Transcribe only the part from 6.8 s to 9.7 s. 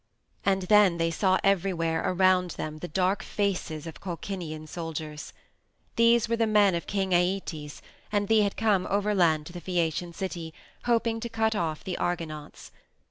King Æetes, and they had come overland to the